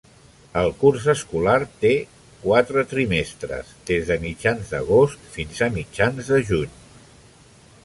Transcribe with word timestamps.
El 0.59 0.69
curs 0.83 1.03
escolar 1.11 1.57
té 1.83 1.91
quatre 2.45 2.85
trimestres, 2.95 3.69
des 3.91 4.09
de 4.09 4.19
mitjans 4.25 4.73
d'agost 4.75 5.31
fins 5.37 5.63
a 5.69 5.71
mitjans 5.79 6.35
de 6.35 6.43
juny. 6.51 6.77